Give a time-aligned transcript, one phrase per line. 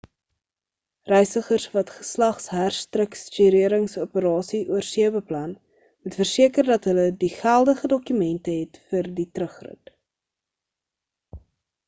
[1.11, 5.51] reisigers wat geslagsherstrukturerings operasies oorsee beplan
[6.01, 9.93] moet verseker dat hulle die geldige dokumente het vir die terugrit